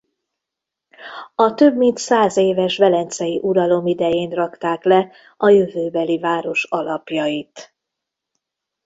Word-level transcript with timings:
A 1.35 1.53
több 1.53 1.75
mint 1.75 1.97
százéves 1.97 2.77
velencei 2.77 3.39
uralom 3.43 3.85
idején 3.87 4.29
rakták 4.29 4.83
le 4.83 5.11
a 5.37 5.49
jövőbeli 5.49 6.19
város 6.19 6.63
alapjait. 6.69 7.73